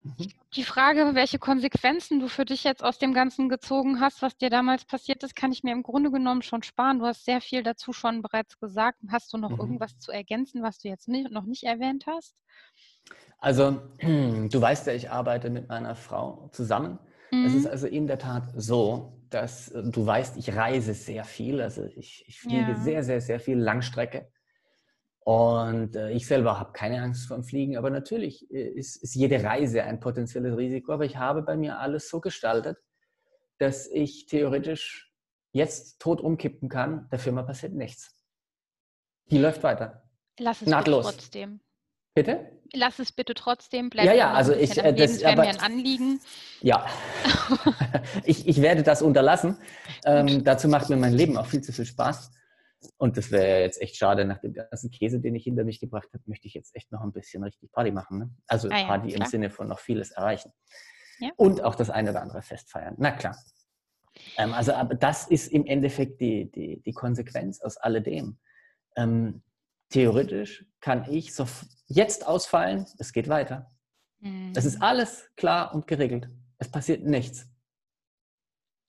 [0.04, 0.32] Mhm.
[0.56, 4.50] Die Frage, welche Konsequenzen du für dich jetzt aus dem Ganzen gezogen hast, was dir
[4.50, 7.00] damals passiert ist, kann ich mir im Grunde genommen schon sparen.
[7.00, 9.00] Du hast sehr viel dazu schon bereits gesagt.
[9.10, 9.60] Hast du noch mhm.
[9.60, 12.42] irgendwas zu ergänzen, was du jetzt nicht, noch nicht erwähnt hast?
[13.46, 16.98] Also, du weißt ja, ich arbeite mit meiner Frau zusammen.
[17.30, 17.46] Mhm.
[17.46, 21.62] Es ist also in der Tat so, dass äh, du weißt, ich reise sehr viel.
[21.62, 22.76] Also ich, ich fliege ja.
[22.76, 24.32] sehr, sehr, sehr viel Langstrecke.
[25.20, 29.14] Und äh, ich selber habe keine Angst vor dem Fliegen, aber natürlich äh, ist, ist,
[29.14, 30.94] jede Reise ein potenzielles Risiko.
[30.94, 32.80] Aber ich habe bei mir alles so gestaltet,
[33.60, 35.14] dass ich theoretisch
[35.52, 37.08] jetzt tot umkippen kann.
[37.12, 38.18] Der Firma passiert nichts.
[39.30, 40.10] Die läuft weiter.
[40.40, 41.06] Lass es Nahtlos.
[41.06, 41.60] trotzdem.
[42.16, 42.50] Bitte?
[42.74, 43.90] Lass es bitte trotzdem.
[43.90, 46.22] Bleib ja, ja, also ich, äh, das wäre mir ein Anliegen.
[46.62, 46.88] Ja,
[48.24, 49.58] ich, ich werde das unterlassen.
[50.06, 52.32] Ähm, dazu macht mir mein Leben auch viel zu viel Spaß.
[52.98, 56.08] Und das wäre jetzt echt schade, nach dem ganzen Käse, den ich hinter mich gebracht
[56.14, 58.20] habe, möchte ich jetzt echt noch ein bisschen richtig Party machen.
[58.20, 58.30] Ne?
[58.48, 59.22] Also ah, ja, Party klar.
[59.22, 60.52] im Sinne von noch vieles erreichen.
[61.20, 61.32] Ja.
[61.36, 62.96] Und auch das eine oder andere Fest feiern.
[62.98, 63.38] Na klar.
[64.38, 68.38] Ähm, also, aber das ist im Endeffekt die, die, die Konsequenz aus alledem.
[68.96, 69.42] Ähm,
[69.90, 71.48] theoretisch kann ich so
[71.88, 73.72] jetzt ausfallen, es geht weiter.
[74.20, 74.54] Mhm.
[74.56, 76.30] Es ist alles klar und geregelt.
[76.58, 77.48] Es passiert nichts.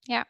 [0.07, 0.25] Ja,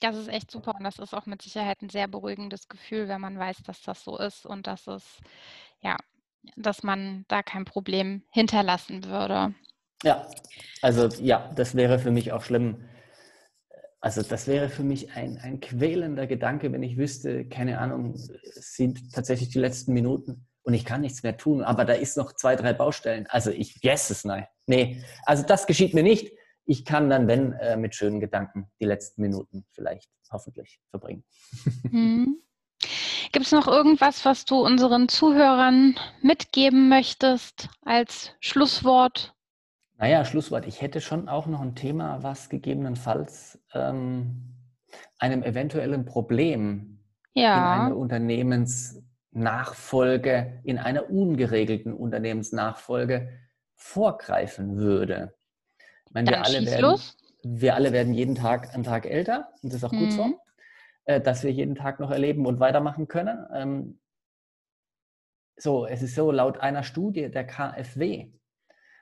[0.00, 3.20] das ist echt super und das ist auch mit Sicherheit ein sehr beruhigendes Gefühl, wenn
[3.20, 5.20] man weiß, dass das so ist und dass es,
[5.80, 5.96] ja,
[6.56, 9.54] dass man da kein Problem hinterlassen würde.
[10.02, 10.28] Ja,
[10.82, 12.84] also ja, das wäre für mich auch schlimm.
[14.00, 18.74] Also das wäre für mich ein, ein quälender Gedanke, wenn ich wüsste, keine Ahnung, es
[18.74, 22.34] sind tatsächlich die letzten Minuten und ich kann nichts mehr tun, aber da ist noch
[22.34, 23.26] zwei, drei Baustellen.
[23.28, 24.46] Also ich yes es nein.
[24.66, 26.32] Nee, also das geschieht mir nicht
[26.66, 31.24] ich kann dann, wenn, äh, mit schönen Gedanken die letzten Minuten vielleicht hoffentlich verbringen.
[31.90, 32.42] Mhm.
[33.32, 39.34] Gibt es noch irgendwas, was du unseren Zuhörern mitgeben möchtest als Schlusswort?
[39.98, 40.66] Naja, Schlusswort.
[40.66, 44.54] Ich hätte schon auch noch ein Thema, was gegebenenfalls ähm,
[45.18, 47.00] einem eventuellen Problem
[47.32, 47.56] ja.
[47.56, 53.30] in einer Unternehmensnachfolge, in einer ungeregelten Unternehmensnachfolge
[53.74, 55.34] vorgreifen würde.
[56.06, 57.00] Ich meine, wir alle, werden,
[57.42, 60.00] wir alle werden jeden Tag einen Tag älter und das ist auch mhm.
[60.00, 60.34] gut so, mhm.
[61.06, 63.46] äh, dass wir jeden Tag noch erleben und weitermachen können.
[63.54, 63.98] Ähm,
[65.58, 68.28] so, es ist so, laut einer Studie der KfW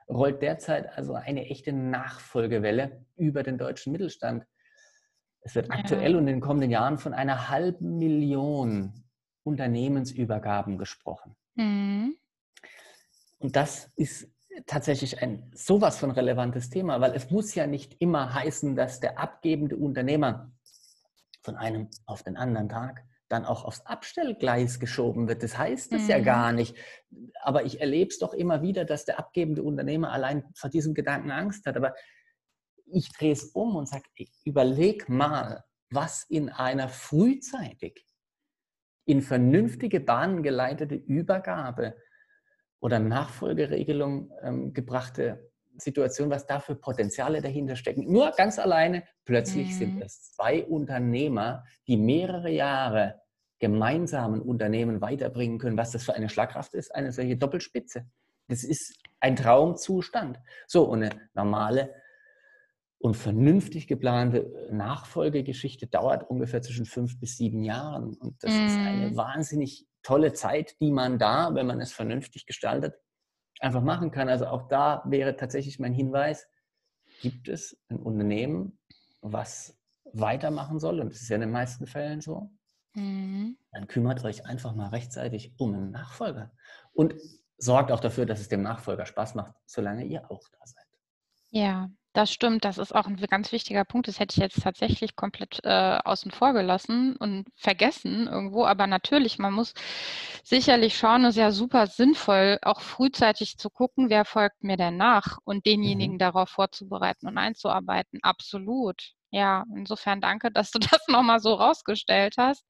[0.08, 4.46] rollt derzeit also eine echte Nachfolgewelle über den deutschen Mittelstand.
[5.40, 9.04] Es wird aktuell und in den kommenden Jahren von einer halben Million
[9.42, 11.36] Unternehmensübergaben gesprochen.
[11.54, 12.16] Mhm.
[13.38, 14.30] Und das ist
[14.66, 19.18] tatsächlich ein sowas von relevantes Thema, weil es muss ja nicht immer heißen, dass der
[19.18, 20.50] abgebende Unternehmer
[21.42, 25.42] von einem auf den anderen Tag dann auch aufs Abstellgleis geschoben wird.
[25.42, 26.08] Das heißt es mhm.
[26.08, 26.76] ja gar nicht.
[27.42, 31.30] Aber ich erlebe es doch immer wieder, dass der abgebende Unternehmer allein vor diesem Gedanken
[31.30, 31.76] Angst hat.
[31.76, 31.94] Aber
[32.86, 34.04] ich drehe es um und sage,
[34.44, 38.06] überleg mal, was in einer frühzeitig
[39.04, 41.96] in vernünftige Bahnen geleitete Übergabe
[42.80, 48.10] oder Nachfolgeregelung ähm, gebrachte Situation, was da für Potenziale dahinter stecken.
[48.10, 49.72] Nur ganz alleine, plötzlich mhm.
[49.72, 53.20] sind es zwei Unternehmer, die mehrere Jahre
[53.64, 55.78] gemeinsam ein Unternehmen weiterbringen können.
[55.78, 58.06] Was das für eine Schlagkraft ist, eine solche Doppelspitze.
[58.46, 60.38] Das ist ein Traumzustand.
[60.66, 61.94] So, und eine normale
[62.98, 68.14] und vernünftig geplante Nachfolgegeschichte dauert ungefähr zwischen fünf bis sieben Jahren.
[68.14, 68.66] Und das mhm.
[68.66, 69.16] ist eine mhm.
[69.16, 72.94] wahnsinnig tolle Zeit, die man da, wenn man es vernünftig gestaltet,
[73.60, 74.28] einfach machen kann.
[74.28, 76.46] Also auch da wäre tatsächlich mein Hinweis,
[77.22, 78.78] gibt es ein Unternehmen,
[79.22, 79.74] was
[80.12, 82.50] weitermachen soll, und das ist ja in den meisten Fällen so,
[82.94, 83.56] mhm.
[83.72, 86.52] dann kümmert euch einfach mal rechtzeitig um einen Nachfolger
[86.92, 87.14] und
[87.58, 90.84] sorgt auch dafür, dass es dem Nachfolger Spaß macht, solange ihr auch da seid.
[91.50, 94.06] Ja, das stimmt, das ist auch ein ganz wichtiger Punkt.
[94.06, 98.64] Das hätte ich jetzt tatsächlich komplett äh, außen vor gelassen und vergessen irgendwo.
[98.64, 99.74] Aber natürlich, man muss
[100.44, 104.96] sicherlich schauen, es ist ja super sinnvoll, auch frühzeitig zu gucken, wer folgt mir denn
[104.96, 106.18] nach und denjenigen mhm.
[106.18, 108.20] darauf vorzubereiten und einzuarbeiten.
[108.22, 109.14] Absolut.
[109.34, 112.64] Ja, insofern danke, dass du das nochmal so rausgestellt hast.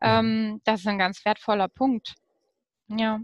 [0.00, 0.08] Mhm.
[0.08, 2.14] Ähm, das ist ein ganz wertvoller Punkt.
[2.88, 3.20] Ja.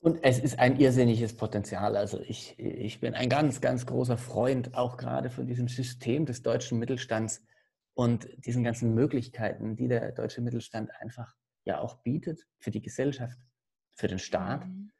[0.00, 1.96] Und es ist ein irrsinniges Potenzial.
[1.96, 6.42] Also ich, ich bin ein ganz, ganz großer Freund auch gerade von diesem System des
[6.42, 7.42] deutschen Mittelstands
[7.94, 13.38] und diesen ganzen Möglichkeiten, die der deutsche Mittelstand einfach ja auch bietet für die Gesellschaft,
[13.94, 14.92] für den Staat, mhm.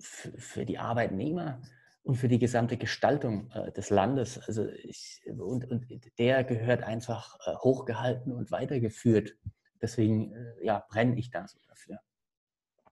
[0.00, 1.62] für, für die Arbeitnehmer
[2.06, 4.38] und für die gesamte Gestaltung äh, des Landes.
[4.46, 5.86] Also ich, und, und
[6.18, 9.34] der gehört einfach äh, hochgehalten und weitergeführt.
[9.82, 11.98] Deswegen äh, ja, brenne ich da so dafür.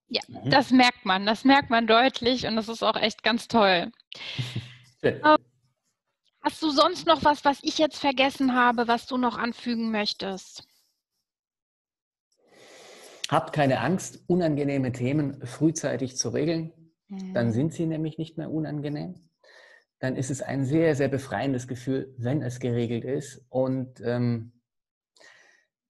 [0.08, 0.50] Ja, mhm.
[0.50, 3.92] das merkt man, das merkt man deutlich und das ist auch echt ganz toll.
[5.02, 5.36] ähm,
[6.42, 10.64] hast du sonst noch was, was ich jetzt vergessen habe, was du noch anfügen möchtest?
[13.28, 16.72] Habt keine Angst, unangenehme Themen frühzeitig zu regeln.
[17.08, 17.52] Dann mhm.
[17.52, 19.28] sind sie nämlich nicht mehr unangenehm.
[19.98, 23.44] Dann ist es ein sehr, sehr befreiendes Gefühl, wenn es geregelt ist.
[23.48, 24.52] Und ähm,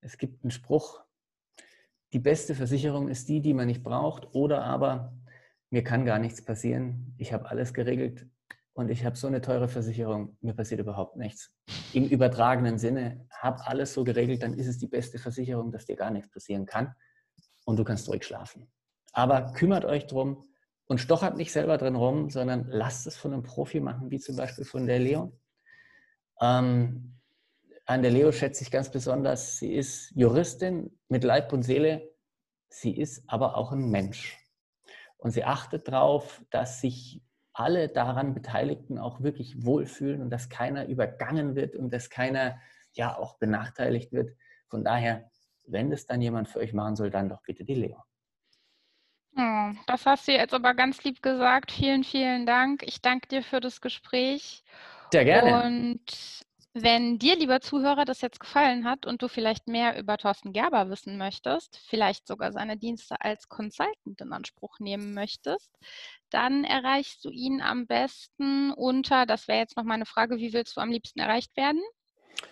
[0.00, 1.04] es gibt einen Spruch,
[2.12, 4.34] die beste Versicherung ist die, die man nicht braucht.
[4.34, 5.12] Oder aber,
[5.70, 7.14] mir kann gar nichts passieren.
[7.18, 8.28] Ich habe alles geregelt
[8.74, 11.52] und ich habe so eine teure Versicherung, mir passiert überhaupt nichts.
[11.92, 15.96] Im übertragenen Sinne, habe alles so geregelt, dann ist es die beste Versicherung, dass dir
[15.96, 16.94] gar nichts passieren kann
[17.64, 18.70] und du kannst ruhig schlafen.
[19.12, 20.44] Aber kümmert euch drum,
[20.86, 24.36] und stochert nicht selber drin rum, sondern lasst es von einem Profi machen, wie zum
[24.36, 25.32] Beispiel von der Leo.
[26.40, 27.14] Ähm,
[27.86, 32.10] an der Leo schätze ich ganz besonders, sie ist Juristin mit Leib und Seele,
[32.68, 34.38] sie ist aber auch ein Mensch.
[35.16, 40.86] Und sie achtet darauf, dass sich alle daran Beteiligten auch wirklich wohlfühlen und dass keiner
[40.86, 42.58] übergangen wird und dass keiner
[42.92, 44.36] ja auch benachteiligt wird.
[44.68, 45.30] Von daher,
[45.66, 48.02] wenn das dann jemand für euch machen soll, dann doch bitte die Leo.
[49.36, 51.72] Oh, das hast du jetzt aber ganz lieb gesagt.
[51.72, 52.82] Vielen, vielen Dank.
[52.86, 54.62] Ich danke dir für das Gespräch.
[55.12, 55.50] Sehr gerne.
[55.50, 56.00] Und
[56.72, 60.90] wenn dir, lieber Zuhörer, das jetzt gefallen hat und du vielleicht mehr über Thorsten Gerber
[60.90, 65.70] wissen möchtest, vielleicht sogar seine Dienste als Consultant in Anspruch nehmen möchtest,
[66.30, 70.76] dann erreichst du ihn am besten unter, das wäre jetzt noch meine Frage, wie willst
[70.76, 71.80] du am liebsten erreicht werden?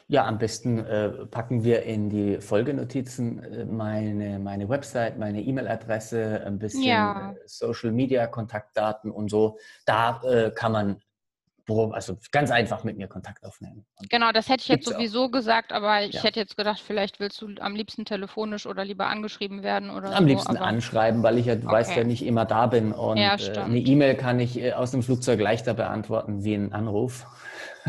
[0.08, 6.42] Ja, am besten äh, packen wir in die Folgenotizen äh, meine, meine Website, meine E-Mail-Adresse,
[6.44, 7.32] ein bisschen ja.
[7.32, 9.58] äh, Social Media Kontaktdaten und so.
[9.86, 11.00] Da äh, kann man
[11.92, 13.86] also ganz einfach mit mir Kontakt aufnehmen.
[13.98, 15.30] Und genau, das hätte ich jetzt sowieso auch.
[15.30, 16.22] gesagt, aber ich ja.
[16.24, 20.24] hätte jetzt gedacht, vielleicht willst du am liebsten telefonisch oder lieber angeschrieben werden oder Am
[20.24, 21.66] so, liebsten anschreiben, weil ich ja okay.
[21.66, 25.02] weiß, ja nicht immer da bin und ja, äh, eine E-Mail kann ich aus dem
[25.02, 27.26] Flugzeug leichter beantworten wie einen Anruf.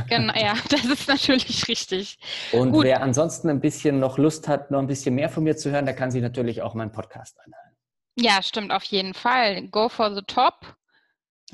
[0.07, 2.17] Genau, ja, das ist natürlich richtig.
[2.51, 2.85] Und Gut.
[2.85, 5.85] wer ansonsten ein bisschen noch Lust hat, noch ein bisschen mehr von mir zu hören,
[5.85, 7.75] der kann sich natürlich auch meinen Podcast anhören.
[8.15, 9.67] Ja, stimmt, auf jeden Fall.
[9.69, 10.75] Go for the top.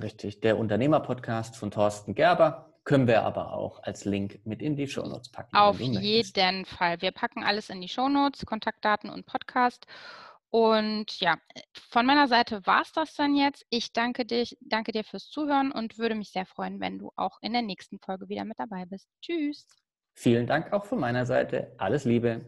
[0.02, 4.88] Richtig, der Unternehmer-Podcast von Thorsten Gerber können wir aber auch als Link mit in die
[4.88, 5.56] Shownotes packen.
[5.56, 7.02] Auf jeden Fall.
[7.02, 9.86] Wir packen alles in die Shownotes, Kontaktdaten und Podcast.
[10.52, 11.38] Und ja,
[11.92, 13.66] von meiner Seite war es das dann jetzt.
[13.70, 17.38] Ich danke, dich, danke dir fürs Zuhören und würde mich sehr freuen, wenn du auch
[17.42, 19.08] in der nächsten Folge wieder mit dabei bist.
[19.22, 19.68] Tschüss.
[20.16, 21.74] Vielen Dank auch von meiner Seite.
[21.78, 22.46] Alles Liebe.